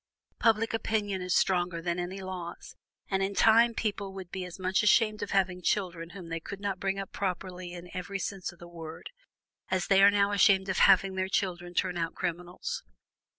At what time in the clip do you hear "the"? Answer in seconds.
8.57-8.67